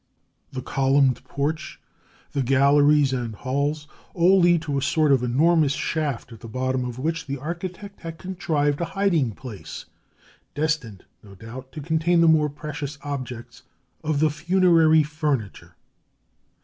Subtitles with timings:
[0.51, 1.79] The columned porch,
[2.31, 6.83] the galleries and halls, all lead to a sort of enormous shaft, at the bottom
[6.83, 9.85] of which the architect had contrived a hiding place,
[10.55, 13.61] destined, no doubt, to contain the more precious objects
[14.03, 15.75] of the funerary furniture.